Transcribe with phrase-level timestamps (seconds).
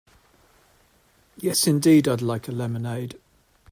[1.37, 3.19] Yes indeed, I'd like a lemonade.